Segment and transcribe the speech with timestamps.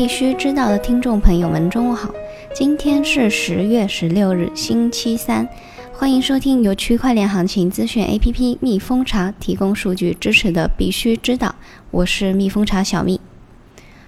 [0.00, 2.08] 必须知道的听众朋友们，中午好！
[2.54, 5.46] 今天是十月十六日，星期三，
[5.92, 11.48] 欢迎收听由区块链行情资讯 APP 蜜蜂茶提供数据支持的《必须知道》，
[11.90, 13.20] 我是蜜蜂茶小蜜。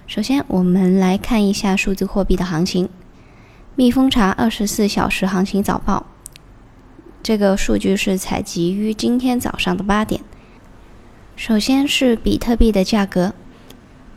[0.07, 2.89] 首先，我们来看一下数字货币的行情。
[3.75, 6.07] 蜜蜂茶二十四小时行情早报，
[7.23, 10.23] 这个数据是采集于今天早上的八点。
[11.37, 13.35] 首先是比特币的价格。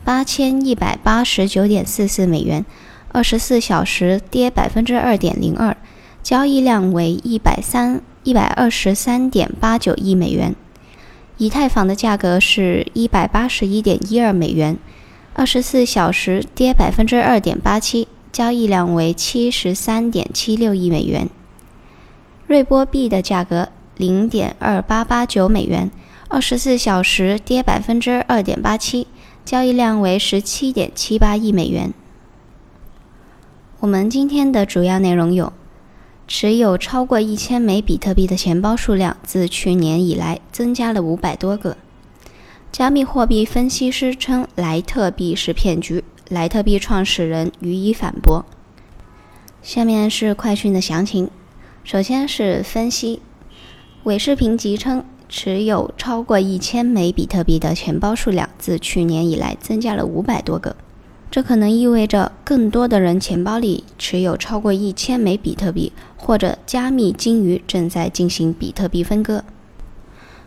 [0.05, 2.63] 八千一百八十九点四四美元，
[3.11, 5.75] 二十四小时跌百分之二点零二，
[6.21, 10.55] 交易量为一百三一百二十三点八九亿美元。
[11.37, 14.77] 以太坊的价格是一百八十一点一二美元，
[15.33, 21.27] 二十四小时跌百分之二点八七，交易量为七十三点七六亿美元。
[22.45, 25.89] 瑞波币的价格零点二八八九美元，
[26.27, 29.07] 二十四小时跌百分之二点八七。
[29.45, 31.93] 交易量为十七点七八亿美元。
[33.79, 35.53] 我们今天的主要内容有：
[36.27, 41.77] 持有超过一千枚比特币的钱包数量自去年以来增加了五百多个。
[42.71, 48.43] 加密货币分析师称莱特币是骗局，莱特币创始人予以反驳。
[49.61, 51.29] 下面是快讯的详情。
[51.83, 53.21] 首先是分析，
[54.05, 55.05] 韦视频集称。
[55.27, 60.75] 持有超过一千枚比特币的钱包数量自去年以来增加了五百多个，
[61.31, 69.43] 这可能意味着更多的人钱包里持有超过一千枚比特币，或者加密金鱼正在进行比特币分割。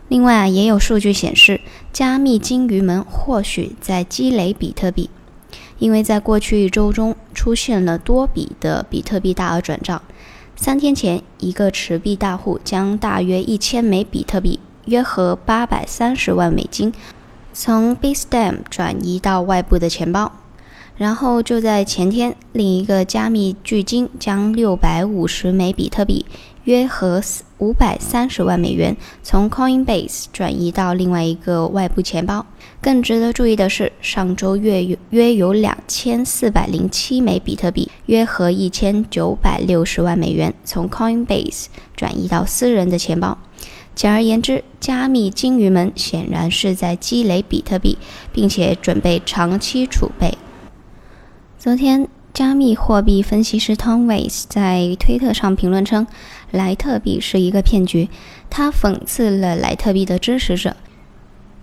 [0.08, 1.60] 另外啊，也有数据显示，
[1.92, 5.10] 加密金鱼们或许在积累比特币，
[5.78, 10.00] 因为在过去一周中出现了多笔的比特币大额转账。
[10.56, 14.58] 三天前，一个持币大户将大约一千枚比特币。
[14.89, 16.92] 约合八百三十万美金，
[17.53, 20.33] 从 Bitstamp 转移到外部的钱包，
[20.97, 26.25] 然后就在前天，另一个加密巨鲸将六百五十枚比特币，
[26.65, 27.22] 约合
[27.59, 32.47] 五百三十万美元，从 Coinbase 转移到另外一个外部钱包。
[32.81, 43.37] 更值得注意的是，上周月有约有两千四百零七枚比特币，约合一千九百六十万美元，从 Coinbase 转移到私人的钱包。
[43.98, 47.98] 简而言之，加密金鱼们显然是在积累比特币，
[48.32, 50.38] 并且准备长期储备。
[51.59, 56.06] 昨天，加密货币分析师 Tom Weiss 在推特上评论称，
[56.53, 58.09] 莱特币是一个骗局。
[58.48, 60.76] 他讽刺了莱特币的支持者，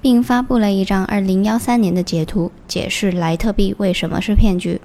[0.01, 4.81] 并发布了一张2013年的截图，解释莱特币为什么是骗局。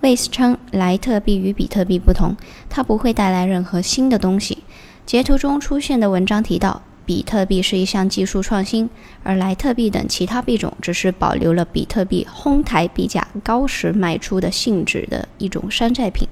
[0.00, 2.34] Weiss 称，莱特币与比特币不同，
[2.70, 4.56] 它不会带来任何新的东西。
[5.06, 8.88] 截图中出现的文章提到，比特币是一项技术创新，
[9.24, 16.28] 而莱特币等其他币种只是保留了比特币哄抬币价高时卖出的性质的一种山寨品。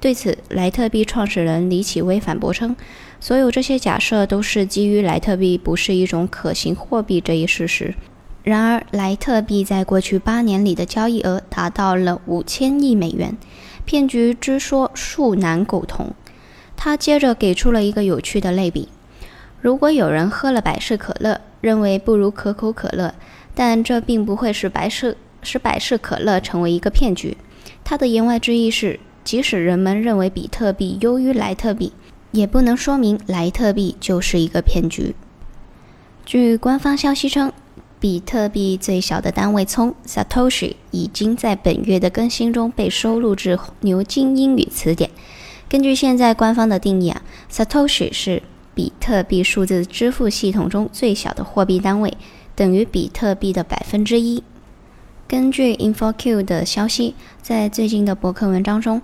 [0.00, 2.74] 对此，莱特币创始人李启威反驳称，
[3.20, 7.94] 所有这些假设都是基于莱特币不是一种可行货币这一事实。
[8.42, 13.36] 然而，莱特币在过去八年里的交易额达到了五千亿美元，
[13.84, 16.12] 骗局之说恕难苟同。
[16.84, 18.88] 他接着给出了一个有趣的类比：
[19.60, 23.14] 如果有人喝了百事可乐，认为不如可口可乐，
[23.54, 27.36] 但这并不会使百事使百事可乐成为一个骗局。
[27.84, 31.92] 他的言外之意是，即使人们认为比特币优于莱特币，
[32.32, 35.14] 也不能说明莱特币就是一个骗局。
[36.26, 37.52] 据官方消息称，
[38.00, 45.08] 比特币最小的单位聪 （Satoshi） 已经在本月的更新中被收录至牛津英语词典。
[45.72, 48.42] 根据现在官方的定义啊，Satoshi 是
[48.74, 52.14] 比特币数字支付系统中最小的货币单位，
[52.54, 54.42] 等于比特币的百分之一。
[55.26, 59.00] 根据 InfoQ 的消息，在最近的博客文章中，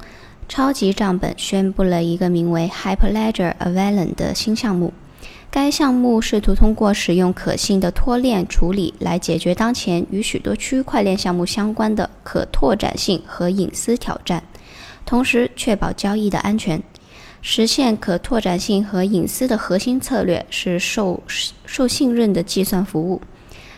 [0.47, 4.93] 超级账本宣布了一个名为 Hyperledger Avalon 的新项目。
[5.50, 14.43] 该项目试图通过使用可信的脱链处理来解决当前与许多区块链项目相关的可拓展性和隐私挑战。
[15.08, 16.82] 同时确保交易的安全，
[17.40, 21.22] 实现可拓展性和隐私的核心策略是受
[21.64, 23.22] 受信任的计算服务。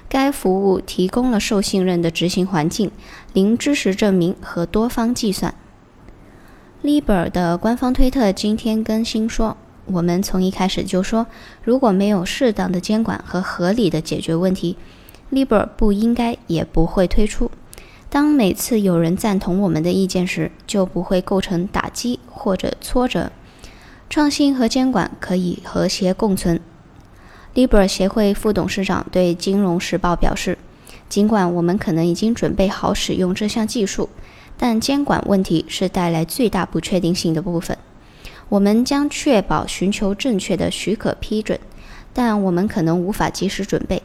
[0.09, 2.91] 该服务提供了受信任的执行环境、
[3.33, 5.55] 零知识证明和多方计算。
[6.83, 9.57] Libra 的官方推特今天更新说
[9.87, 11.29] ：“我们从一开始就说，
[11.63, 14.77] 如果没有适当的监管和合理的解决问题
[15.31, 17.53] ，Libra 不应该也不会推出。”
[18.11, 23.31] 当每次有人赞同我们的意见时，就不会构成打击或者挫折。
[24.11, 26.61] 创新和监管可以和谐共存。
[27.55, 30.59] Libra 协会副董事长对《金融时报》表示，
[31.09, 34.09] 尽管我们可能已经准备好使用这项技术，
[34.59, 37.79] 但监管问题是带来最大不确定性的部分。
[38.49, 41.61] 我们将确保寻求正确的许可批准，
[42.13, 44.03] 但我们可能无法及时准备。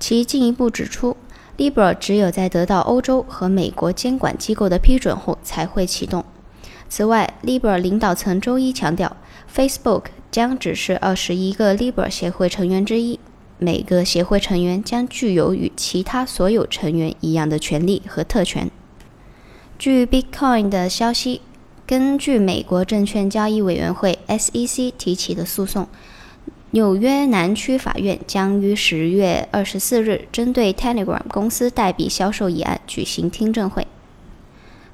[0.00, 1.16] 其进一步指出
[1.56, 6.24] ，Libra 只有在得到欧洲和美国监管机构的批准后才会启动。
[6.88, 9.16] 此外，Libra 领导层周一强调
[9.54, 13.18] ，Facebook 将只是二十一个 Libra 协会成员之一。
[13.58, 18.70] 每个协会成员将具有与其他所有成员一样的权利和特权。
[19.78, 21.40] 据 Bitcoin 的消息，
[21.86, 25.88] 根据美国证券交易委员会 （SEC） 提起的诉讼，
[26.72, 33.86] 纽约南区法院将于十月二十四日针对 Telegram 公司代币销售一案举行听证会。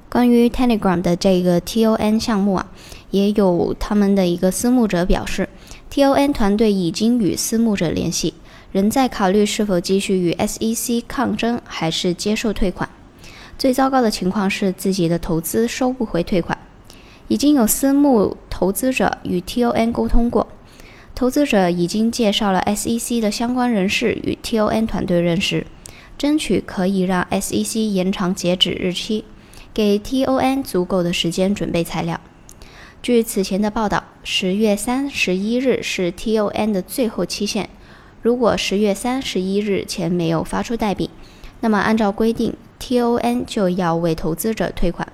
[0.07, 2.67] 关于 Telegram 的这个 TON 项目啊，
[3.09, 5.49] 也有他们的一个私募者表示
[5.91, 8.35] ，TON 团队已经与私募者联系。
[8.71, 12.89] 仍在考虑是否继续与 SEC 抗争，还是接受退款。
[13.57, 16.57] 最糟糕的情况是自己的投资收不回退款。
[17.27, 20.47] 已经有私募投资者与 TON 沟通过，
[21.15, 25.67] 投资者已经介绍了 SEC 的相关人士与 TON 团队认识，
[26.17, 29.23] 争取可以让 SEC 延长截止日期，
[29.73, 32.19] 给 TON 足够的时间准备材料。
[33.03, 37.69] 据此前的报道，十月三十一日是 TON 的最后期限。
[38.21, 41.09] 如果十月三十一日前没有发出代币，
[41.59, 45.07] 那么按照规定，TON 就要为投资者退款。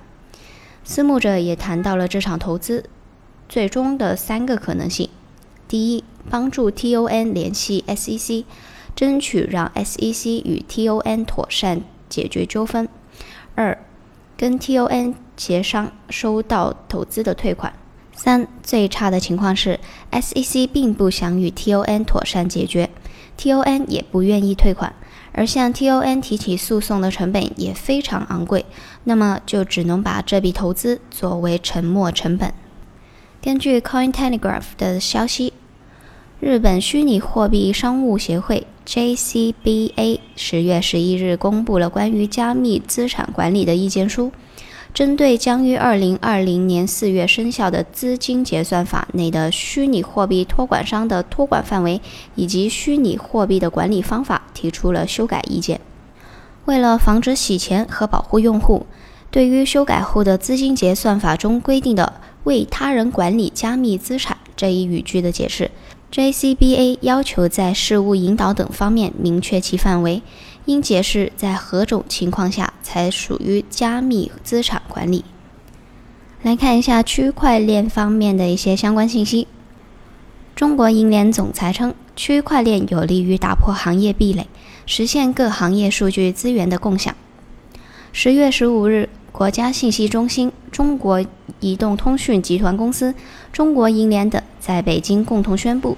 [0.82, 2.84] 私募者也谈到了这场投资
[3.48, 5.10] 最终的三个可能性：
[5.70, 8.44] 第一，帮助 TON 联系 SEC，
[8.96, 12.86] 争取让 SEC 与 TON 妥善解决纠纷；
[13.54, 13.78] 二，
[14.36, 17.72] 跟 TON 协商收到投资的退款。
[18.16, 19.78] 三最差的情况是
[20.10, 22.90] ，SEC 并不想与 TON 妥善解决
[23.38, 24.92] ，TON 也不愿意退款，
[25.30, 28.66] 而向 TON 提起诉讼的成本也非常昂贵，
[29.04, 32.52] 那么就只能把这笔投资作为沉没成本。
[33.42, 35.54] 根据 Cointelegraph 的消息，
[36.40, 44.32] 日本虚拟货币商务协会 JCBA 十月十一日公布了关于加密资产管理的意见书。
[44.94, 52.00] 针对将于二零二零年四月生效的资金结算法内的虚拟货币托管商的托管范围
[52.34, 55.78] 以及虚拟货币的管理方法提出了修改意见。
[56.64, 58.86] 为了防止洗钱和保护用户，
[59.30, 62.14] 对于修改后的资金结算法中规定的
[62.44, 65.70] “为他人管理加密资产”这一语句的解释
[66.12, 70.22] ，JCBA 要求在事务引导等方面明确其范围。
[70.66, 75.24] 应解释在何种情况下才属于加密资产管理。
[76.42, 79.48] 来看一下区块链方面的一些相关信息。
[80.54, 84.46] 中国银联总裁称，区块链有利于打破行业壁垒，
[84.86, 87.16] 实现各行业数据资源的共享。
[88.12, 91.24] 十月十五日，国家信息中心、中国
[91.60, 93.14] 移动通讯集团公司、
[93.52, 95.96] 中国银联等在北京共同宣布。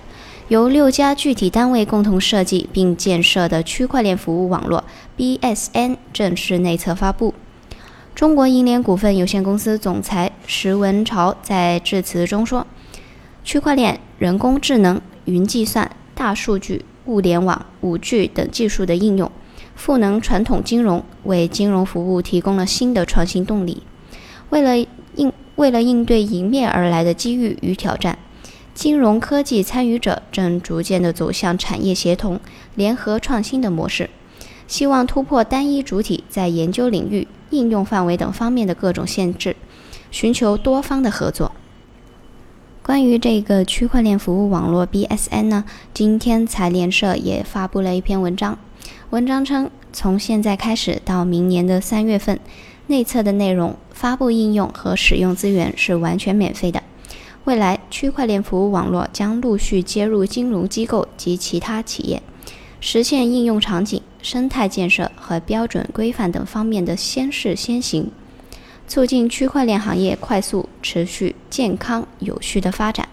[0.49, 4.85] 由六家具体单位共同设计并建设的区块链服务网络
[5.17, 7.33] BSN 正式内测发布。
[8.15, 12.67] 中国银联股份有限公司总裁石文朝在致辞中说
[13.43, 19.33] ：“区块链、人工智能、云计算、大数据、物联网、五 G 等技术的应用，
[19.75, 23.83] 赋能传统金融，为金融服务提供了新的创新动力。
[24.51, 24.87] 为了
[25.17, 28.19] 应为了应对迎面而来的机遇与挑战。”
[28.75, 32.41] 金融科技参与者正逐渐地走向产业协同、
[32.75, 34.09] 联合创新的模式，
[34.67, 39.57] 希望突破单一主体在研究领域、应用范围等方面的各种限制，
[40.11, 41.53] 寻求多方的合作。
[42.83, 48.59] 关于这个区块链服务网络 BSN 呢，今天财联社也发布了一篇文章，
[49.13, 52.41] 文章称，从现在开始到明年的三月份，
[52.87, 56.83] 内测的内容、发布应用和使用资源是完全免费的。
[57.45, 62.23] 未来，区块链服务网络将陆续接入金融机构及其他企业，
[62.81, 68.11] 实现应用场景、生态建设和标准规范等方面的先试先行，
[68.89, 73.07] 促进区块链行业快速、持续、健康、有序的发展。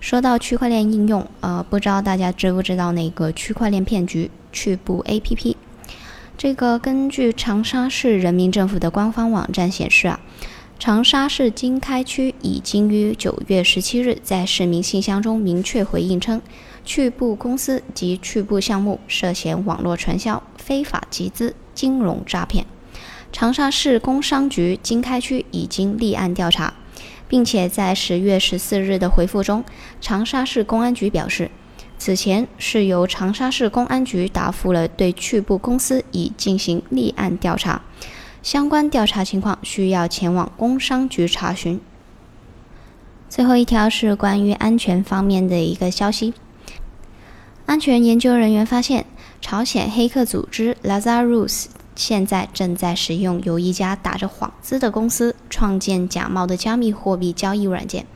[0.00, 5.56] 说到区块链应用，呃，不知道大家知不知道那个区块链骗局趣步 APP？
[6.36, 10.20] 这个根据长沙市人民政府的官方网站显示啊。
[10.78, 16.40] 长沙市经开区已经于九月十七日在市民信箱中明确回应称，
[16.84, 22.64] 趣步公司及趣步项目涉嫌网络传销、非法集资、金融诈骗。
[23.32, 26.72] 长沙市工商局经开区已经立案调查，
[27.28, 29.62] 并且在十月十四日的回复中，
[30.00, 31.50] 长沙市公安局表示，
[31.98, 37.82] 此前是由长沙市公安局答复了对去部公司已进行立案调查，
[38.42, 41.80] 相关调查情况需要前往工商局查询。
[43.28, 46.32] 最后一条是关于安全方面的一个消息，
[47.66, 49.04] 安全研究人员发现，
[49.42, 51.66] 朝鲜黑客组织 Lazarus
[51.98, 58.06] 现在正在使用由一家打着幌子的公司创建假冒的加密货币交易软件。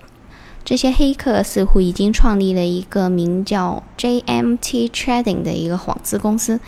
[0.64, 6.60] 这些黑客似乎已经创立了一个名叫 JMT Trading 的一个幌子公司，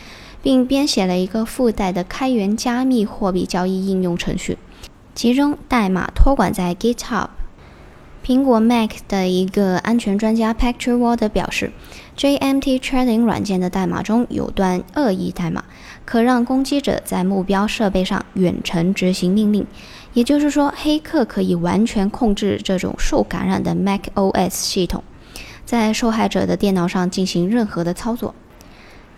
[0.42, 4.58] 并编写了一个附带的开源加密货币交易应用程序，
[5.14, 7.28] 其中代码托管在 GitHub。
[8.24, 11.70] 苹果 Mac 的一个安全专家 Patrick Ward 表示
[12.16, 15.62] ，JMT Trading 软件的代码中有段恶意代码，
[16.06, 19.66] 可让攻击者在目标设备上远程执行命令。
[20.14, 25.04] 也就是说，黑客可以完全控制这种受感染的 Mac OS 系统，
[25.66, 28.34] 在受害者的电脑上进行任何的操作。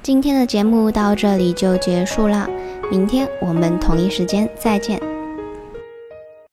[0.02, 2.48] 今天的节目到这里就结束了，
[2.90, 5.15] 明天我们同一时间再见。